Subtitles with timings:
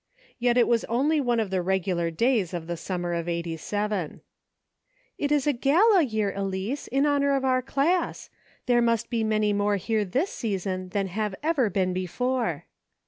[0.39, 4.21] Yet it was only one of the regular days of the summer of '87."
[5.19, 8.31] It is a gala year, Elice, in honor of our class;
[8.65, 12.65] there must be many more here this season Ihan have ever been before."